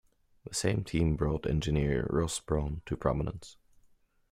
[0.45, 3.57] The same team brought engineer Ross Brawn to prominence.